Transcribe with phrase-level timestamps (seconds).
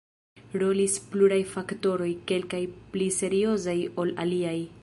[0.61, 2.65] Rolis pluraj faktoroj, kelkaj
[2.95, 4.61] pli seriozaj ol aliaj.